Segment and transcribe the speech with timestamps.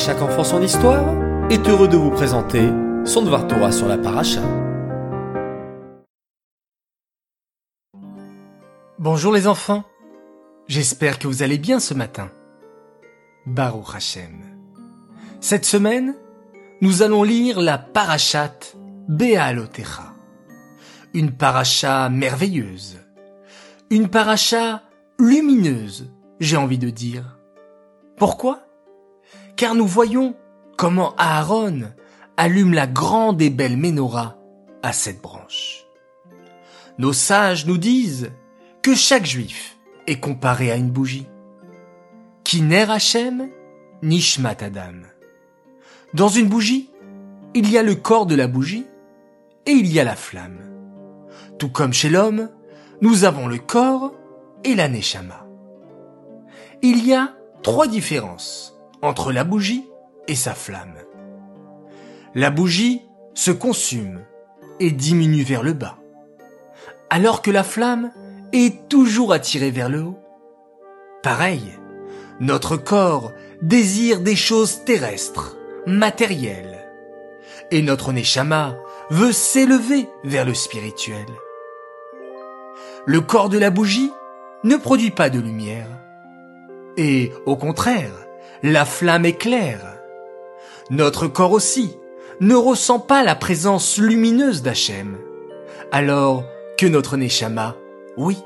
[0.00, 1.04] chaque enfant son histoire
[1.50, 2.70] est heureux de vous présenter
[3.04, 4.40] son Dvar Torah sur la paracha.
[8.98, 9.84] Bonjour les enfants,
[10.68, 12.30] j'espère que vous allez bien ce matin.
[13.44, 14.40] Baruch Hashem.
[15.42, 16.14] Cette semaine,
[16.80, 18.56] nous allons lire la parachat
[19.06, 20.14] Be'alotecha.
[21.12, 22.96] Une paracha merveilleuse.
[23.90, 24.82] Une paracha
[25.18, 27.36] lumineuse, j'ai envie de dire.
[28.16, 28.69] Pourquoi?
[29.60, 30.34] Car nous voyons
[30.78, 31.82] comment Aaron
[32.38, 34.38] allume la grande et belle menorah
[34.82, 35.84] à cette branche.
[36.96, 38.32] Nos sages nous disent
[38.80, 39.76] que chaque juif
[40.06, 41.26] est comparé à une bougie.
[42.42, 43.50] Kiner Hashem,
[44.02, 45.02] Nishmat Adam.
[46.14, 46.88] Dans une bougie,
[47.52, 48.86] il y a le corps de la bougie
[49.66, 50.60] et il y a la flamme.
[51.58, 52.48] Tout comme chez l'homme,
[53.02, 54.14] nous avons le corps
[54.64, 55.46] et la neshama.
[56.80, 59.88] Il y a trois différences entre la bougie
[60.28, 60.96] et sa flamme.
[62.34, 63.02] La bougie
[63.34, 64.20] se consume
[64.78, 65.98] et diminue vers le bas,
[67.08, 68.12] alors que la flamme
[68.52, 70.18] est toujours attirée vers le haut.
[71.22, 71.78] Pareil,
[72.40, 76.86] notre corps désire des choses terrestres, matérielles,
[77.70, 78.76] et notre neshama
[79.10, 81.26] veut s'élever vers le spirituel.
[83.06, 84.10] Le corps de la bougie
[84.64, 85.88] ne produit pas de lumière,
[86.96, 88.12] et au contraire,
[88.62, 89.98] la flamme est claire.
[90.90, 91.96] Notre corps aussi
[92.40, 95.18] ne ressent pas la présence lumineuse d'Hachem,
[95.92, 96.44] alors
[96.78, 97.76] que notre Neshama,
[98.16, 98.38] oui.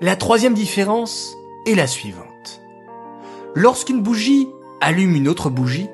[0.00, 1.34] La troisième différence
[1.66, 2.60] est la suivante.
[3.54, 4.48] Lorsqu'une bougie
[4.80, 5.88] allume une autre bougie,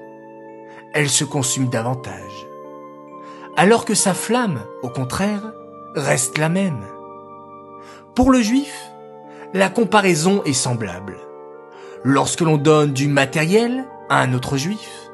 [0.93, 2.47] elle se consume davantage,
[3.57, 5.53] alors que sa flamme, au contraire,
[5.95, 6.85] reste la même.
[8.15, 8.75] Pour le juif,
[9.55, 11.17] la comparaison est semblable.
[12.05, 15.11] Lorsque l'on donne du matériel à un autre juif,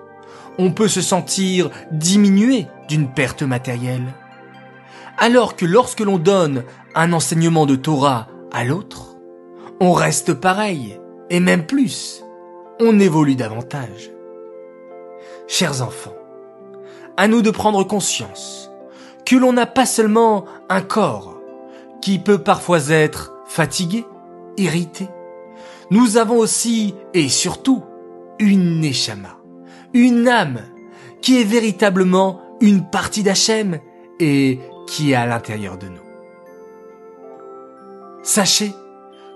[0.58, 4.12] on peut se sentir diminué d'une perte matérielle.
[5.16, 6.64] Alors que lorsque l'on donne
[6.96, 9.16] un enseignement de Torah à l'autre,
[9.78, 11.00] on reste pareil,
[11.30, 12.24] et même plus,
[12.80, 14.10] on évolue davantage.
[15.46, 16.16] Chers enfants,
[17.16, 18.68] à nous de prendre conscience
[19.24, 21.40] que l'on n'a pas seulement un corps
[22.02, 24.04] qui peut parfois être fatigué,
[24.56, 25.08] irrité.
[25.90, 27.82] Nous avons aussi et surtout
[28.38, 29.38] une Neshama,
[29.92, 30.60] une âme
[31.20, 33.80] qui est véritablement une partie d'Hachem
[34.20, 35.96] et qui est à l'intérieur de nous.
[38.22, 38.72] Sachez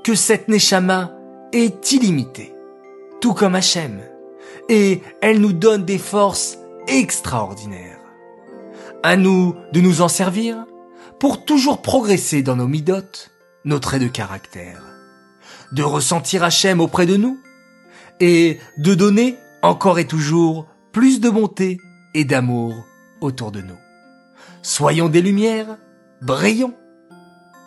[0.05, 1.13] que cette Neshama
[1.53, 2.55] est illimitée,
[3.21, 4.01] tout comme Hachem,
[4.69, 7.99] et elle nous donne des forces extraordinaires.
[9.03, 10.67] À nous de nous en servir
[11.19, 13.31] pour toujours progresser dans nos midotes,
[13.65, 14.94] nos traits de caractère,
[15.75, 17.39] de ressentir Hachem auprès de nous,
[18.21, 21.79] et de donner encore et toujours plus de bonté
[22.15, 22.75] et d'amour
[23.21, 23.79] autour de nous.
[24.63, 25.77] Soyons des lumières,
[26.23, 26.75] brillons.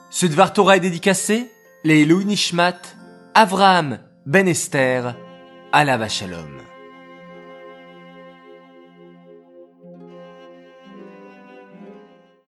[0.10, 1.52] Ce Dvar Torah est dédicacé,
[1.84, 2.80] les Nishmat,
[3.34, 5.16] Avraham Ben Esther,
[5.72, 6.58] Alava Shalom.